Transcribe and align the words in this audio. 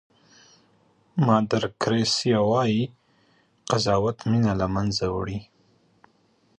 مادر 1.25 1.63
تریسیا 1.81 2.39
وایي 2.49 2.83
قضاوت 3.69 4.17
مینه 4.29 4.53
له 4.59 4.67
منځه 4.75 5.05
وړي. 5.15 5.39